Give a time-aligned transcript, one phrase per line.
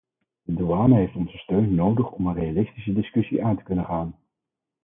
[0.41, 4.15] De douane heeft onze steun nodig om een realistische discussie aan te kunnen gaan.